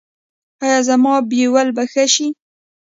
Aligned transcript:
ایا 0.63 0.77
زما 0.87 1.13
بویول 1.29 1.67
به 1.75 1.83
ښه 1.91 2.05
شي؟ 2.13 2.27